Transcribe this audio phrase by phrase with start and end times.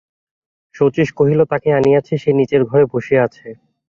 [0.75, 3.47] শচীশ কহিল, তাকে আনিয়াছি, সে নীচের ঘরে বসিয়া আছে।